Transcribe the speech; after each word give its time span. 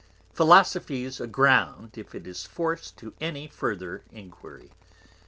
Philosophy's 0.33 1.21
a 1.21 1.27
ground 1.27 1.95
if 1.95 2.15
it 2.15 2.25
is 2.25 2.43
forc'd 2.43 2.97
to 2.97 3.13
any 3.21 3.47
further 3.47 4.01
Enquiry. 4.11 4.71